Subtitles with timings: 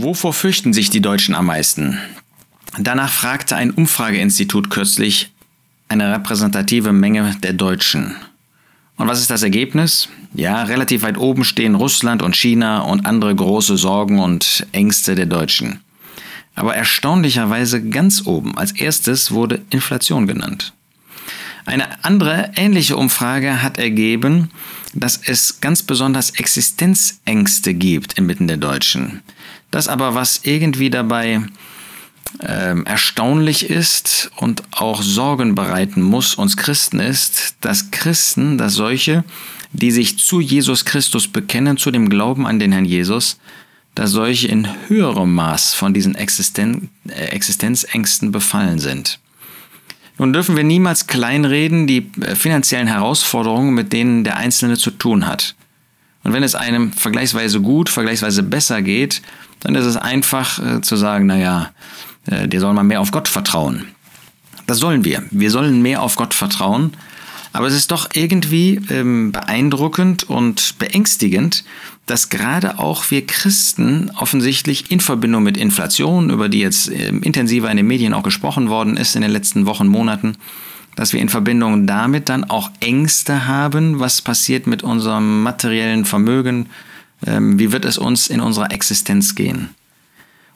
[0.00, 1.98] Wovor fürchten sich die Deutschen am meisten?
[2.78, 5.32] Danach fragte ein Umfrageinstitut kürzlich
[5.88, 8.14] eine repräsentative Menge der Deutschen.
[8.96, 10.08] Und was ist das Ergebnis?
[10.34, 15.26] Ja, relativ weit oben stehen Russland und China und andere große Sorgen und Ängste der
[15.26, 15.80] Deutschen.
[16.54, 20.74] Aber erstaunlicherweise ganz oben als erstes wurde Inflation genannt.
[21.66, 24.50] Eine andere ähnliche Umfrage hat ergeben,
[24.94, 29.22] dass es ganz besonders Existenzängste gibt inmitten der Deutschen.
[29.70, 31.42] Das aber, was irgendwie dabei
[32.40, 39.24] ähm, erstaunlich ist und auch Sorgen bereiten muss uns Christen ist, dass Christen, dass solche,
[39.72, 43.38] die sich zu Jesus Christus bekennen, zu dem Glauben an den Herrn Jesus,
[43.94, 49.18] dass solche in höherem Maß von diesen Existen äh, Existenzängsten befallen sind.
[50.18, 55.26] Nun dürfen wir niemals kleinreden die äh, finanziellen Herausforderungen, mit denen der Einzelne zu tun
[55.26, 55.54] hat.
[56.28, 59.22] Und wenn es einem vergleichsweise gut, vergleichsweise besser geht,
[59.60, 61.70] dann ist es einfach äh, zu sagen, naja,
[62.26, 63.86] äh, dir soll man mehr auf Gott vertrauen.
[64.66, 65.22] Das sollen wir.
[65.30, 66.92] Wir sollen mehr auf Gott vertrauen.
[67.54, 71.64] Aber es ist doch irgendwie ähm, beeindruckend und beängstigend,
[72.04, 77.70] dass gerade auch wir Christen offensichtlich in Verbindung mit Inflation, über die jetzt ähm, intensiver
[77.70, 80.36] in den Medien auch gesprochen worden ist in den letzten Wochen, Monaten,
[80.98, 86.70] dass wir in Verbindung damit dann auch Ängste haben, was passiert mit unserem materiellen Vermögen,
[87.24, 89.68] ähm, wie wird es uns in unserer Existenz gehen.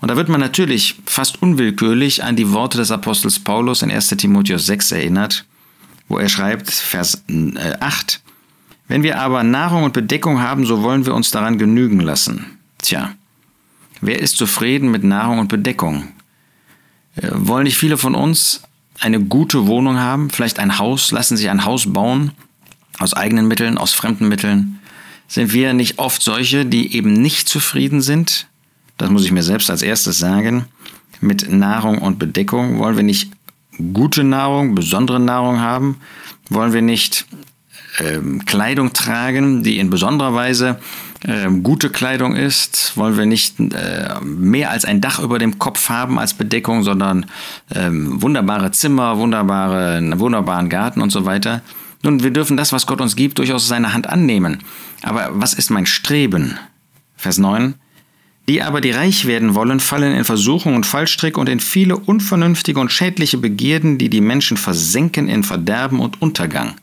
[0.00, 4.08] Und da wird man natürlich fast unwillkürlich an die Worte des Apostels Paulus in 1
[4.16, 5.44] Timotheus 6 erinnert,
[6.08, 7.22] wo er schreibt, Vers
[7.78, 8.30] 8, äh,
[8.88, 12.58] wenn wir aber Nahrung und Bedeckung haben, so wollen wir uns daran genügen lassen.
[12.78, 13.12] Tja,
[14.00, 16.08] wer ist zufrieden mit Nahrung und Bedeckung?
[17.14, 18.62] Äh, wollen nicht viele von uns
[19.00, 22.32] eine gute Wohnung haben, vielleicht ein Haus, lassen sich ein Haus bauen,
[22.98, 24.78] aus eigenen Mitteln, aus fremden Mitteln?
[25.28, 28.46] Sind wir nicht oft solche, die eben nicht zufrieden sind?
[28.98, 30.66] Das muss ich mir selbst als erstes sagen.
[31.20, 33.30] Mit Nahrung und Bedeckung wollen wir nicht
[33.92, 35.96] gute Nahrung, besondere Nahrung haben?
[36.50, 37.26] Wollen wir nicht
[37.98, 40.78] ähm, Kleidung tragen, die in besonderer Weise
[41.24, 45.88] ähm, gute Kleidung ist, wollen wir nicht äh, mehr als ein Dach über dem Kopf
[45.88, 47.26] haben als Bedeckung, sondern
[47.74, 51.62] ähm, wunderbare Zimmer, wunderbare, einen wunderbaren Garten und so weiter.
[52.02, 54.58] Nun, wir dürfen das, was Gott uns gibt, durchaus aus seiner Hand annehmen.
[55.02, 56.58] Aber was ist mein Streben?
[57.16, 57.74] Vers 9.
[58.48, 62.80] Die aber, die reich werden wollen, fallen in Versuchung und Fallstrick und in viele unvernünftige
[62.80, 66.74] und schädliche Begierden, die die Menschen versenken in Verderben und Untergang.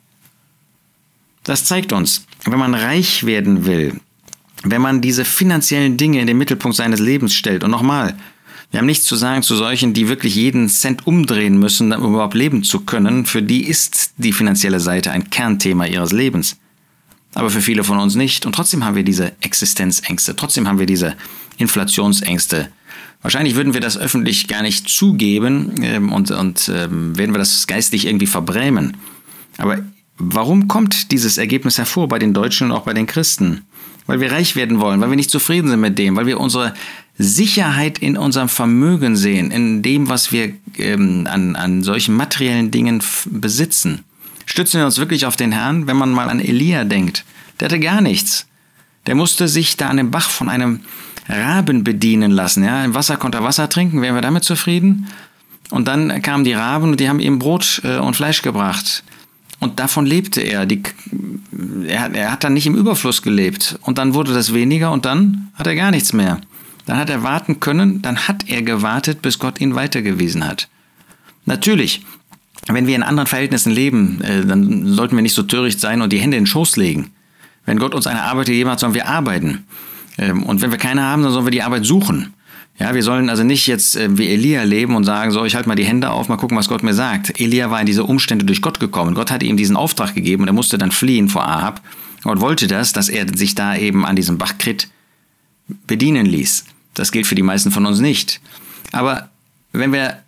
[1.50, 4.00] Das zeigt uns, wenn man reich werden will,
[4.62, 8.16] wenn man diese finanziellen Dinge in den Mittelpunkt seines Lebens stellt, und nochmal,
[8.70, 12.36] wir haben nichts zu sagen zu solchen, die wirklich jeden Cent umdrehen müssen, um überhaupt
[12.36, 13.26] leben zu können.
[13.26, 16.58] Für die ist die finanzielle Seite ein Kernthema ihres Lebens.
[17.34, 18.46] Aber für viele von uns nicht.
[18.46, 20.36] Und trotzdem haben wir diese Existenzängste.
[20.36, 21.16] Trotzdem haben wir diese
[21.58, 22.70] Inflationsängste.
[23.24, 27.66] Wahrscheinlich würden wir das öffentlich gar nicht zugeben ähm, und, und ähm, werden wir das
[27.66, 28.98] geistig irgendwie verbrämen.
[29.58, 29.80] Aber
[30.20, 33.62] Warum kommt dieses Ergebnis hervor bei den Deutschen und auch bei den Christen?
[34.06, 36.74] Weil wir reich werden wollen, weil wir nicht zufrieden sind mit dem, weil wir unsere
[37.18, 43.02] Sicherheit in unserem Vermögen sehen, in dem, was wir ähm, an, an solchen materiellen Dingen
[43.26, 44.04] besitzen.
[44.46, 47.24] Stützen wir uns wirklich auf den Herrn, wenn man mal an Elia denkt.
[47.60, 48.48] Der hatte gar nichts.
[49.06, 50.82] Der musste sich da an dem Bach von einem
[51.30, 52.64] Raben bedienen lassen.
[52.64, 52.84] Ja?
[52.84, 55.08] Im Wasser konnte er Wasser trinken, wären wir damit zufrieden?
[55.70, 59.04] Und dann kamen die Raben und die haben ihm Brot äh, und Fleisch gebracht.
[59.60, 60.66] Und davon lebte er.
[60.66, 60.82] Die,
[61.88, 62.14] er.
[62.14, 63.78] Er hat dann nicht im Überfluss gelebt.
[63.82, 66.40] Und dann wurde das weniger und dann hat er gar nichts mehr.
[66.86, 70.70] Dann hat er warten können, dann hat er gewartet, bis Gott ihn weitergewiesen hat.
[71.46, 72.04] Natürlich,
[72.68, 76.12] wenn wir in anderen Verhältnissen leben, äh, dann sollten wir nicht so töricht sein und
[76.12, 77.12] die Hände in den Schoß legen.
[77.66, 79.66] Wenn Gott uns eine Arbeit gegeben hat, sollen wir arbeiten.
[80.18, 82.34] Ähm, und wenn wir keine haben, dann sollen wir die Arbeit suchen.
[82.80, 85.68] Ja, wir sollen also nicht jetzt äh, wie Elia leben und sagen, so, ich halte
[85.68, 87.40] mal die Hände auf, mal gucken, was Gott mir sagt.
[87.40, 89.16] Elia war in diese Umstände durch Gott gekommen.
[89.16, 91.82] Gott hatte ihm diesen Auftrag gegeben und er musste dann fliehen vor Ahab.
[92.24, 94.88] Gott wollte das, dass er sich da eben an diesem Bach Krit
[95.88, 96.66] bedienen ließ.
[96.94, 98.40] Das gilt für die meisten von uns nicht.
[98.92, 99.30] Aber
[99.72, 100.20] wenn wir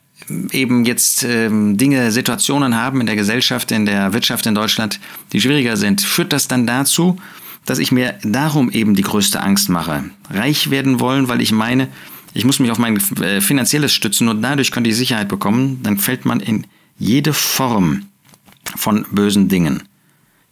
[0.51, 4.99] eben jetzt ähm, Dinge, Situationen haben in der Gesellschaft, in der Wirtschaft in Deutschland,
[5.33, 7.17] die schwieriger sind, führt das dann dazu,
[7.65, 10.03] dass ich mir darum eben die größte Angst mache.
[10.29, 11.87] Reich werden wollen, weil ich meine,
[12.33, 15.97] ich muss mich auf mein äh, finanzielles stützen, nur dadurch könnte ich Sicherheit bekommen, dann
[15.97, 16.65] fällt man in
[16.97, 18.03] jede Form
[18.75, 19.83] von bösen Dingen.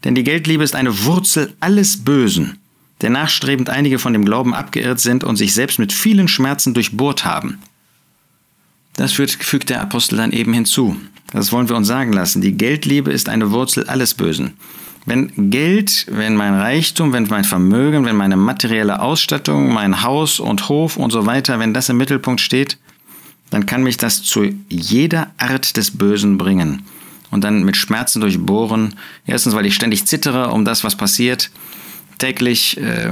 [0.03, 2.57] Denn die Geldliebe ist eine Wurzel alles Bösen,
[3.01, 7.25] der nachstrebend einige von dem Glauben abgeirrt sind und sich selbst mit vielen Schmerzen durchbohrt
[7.25, 7.59] haben.
[8.93, 10.97] Das fügt der Apostel dann eben hinzu.
[11.31, 12.41] Das wollen wir uns sagen lassen.
[12.41, 14.53] Die Geldliebe ist eine Wurzel alles Bösen.
[15.09, 20.69] Wenn Geld, wenn mein Reichtum, wenn mein Vermögen, wenn meine materielle Ausstattung, mein Haus und
[20.69, 22.77] Hof und so weiter, wenn das im Mittelpunkt steht,
[23.49, 26.83] dann kann mich das zu jeder Art des Bösen bringen
[27.31, 28.93] und dann mit Schmerzen durchbohren.
[29.25, 31.49] Erstens, weil ich ständig zittere um das, was passiert,
[32.19, 33.09] täglich, äh,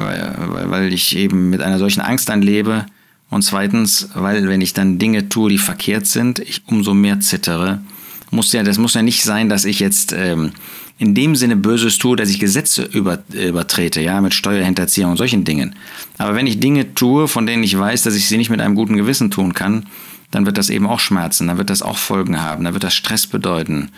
[0.69, 2.85] weil ich eben mit einer solchen Angst dann lebe.
[3.31, 7.81] Und zweitens, weil wenn ich dann Dinge tue, die verkehrt sind, ich umso mehr zittere.
[8.29, 10.51] Muss ja, das muss ja nicht sein, dass ich jetzt ähm,
[10.97, 15.44] in dem Sinne Böses tue, dass ich Gesetze über, übertrete, ja, mit Steuerhinterziehung und solchen
[15.44, 15.75] Dingen.
[16.18, 18.75] Aber wenn ich Dinge tue, von denen ich weiß, dass ich sie nicht mit einem
[18.75, 19.85] guten Gewissen tun kann,
[20.31, 22.95] dann wird das eben auch schmerzen, dann wird das auch Folgen haben, dann wird das
[22.95, 23.91] Stress bedeuten.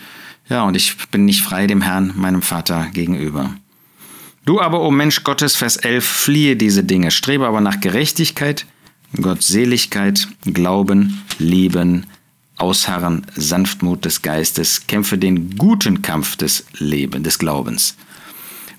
[0.50, 3.56] Ja, und ich bin nicht frei dem Herrn, meinem Vater gegenüber.
[4.46, 8.66] Du aber, o oh Mensch Gottes, Vers 11, fliehe diese Dinge, strebe aber nach Gerechtigkeit,
[9.20, 12.06] Gottseligkeit, Glauben, Lieben,
[12.60, 17.96] Ausharren, Sanftmut des Geistes, kämpfe den guten Kampf des Lebens, des Glaubens.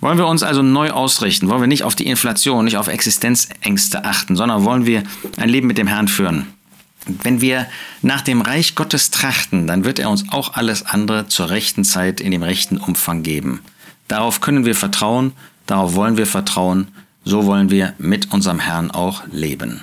[0.00, 1.48] Wollen wir uns also neu ausrichten?
[1.48, 5.02] Wollen wir nicht auf die Inflation, nicht auf Existenzängste achten, sondern wollen wir
[5.36, 6.46] ein Leben mit dem Herrn führen?
[7.06, 7.66] Wenn wir
[8.02, 12.20] nach dem Reich Gottes trachten, dann wird er uns auch alles andere zur rechten Zeit
[12.20, 13.60] in dem rechten Umfang geben.
[14.08, 15.32] Darauf können wir vertrauen,
[15.66, 16.88] darauf wollen wir vertrauen,
[17.24, 19.82] so wollen wir mit unserem Herrn auch leben.